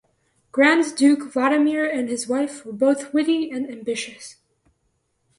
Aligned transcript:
Grand 0.51 0.95
Duke 0.97 1.31
Vladimir 1.31 1.85
and 1.87 2.09
his 2.09 2.27
wife 2.27 2.65
were 2.65 2.73
both 2.73 3.13
witty 3.13 3.51
and 3.51 3.69
ambitious. 3.69 4.37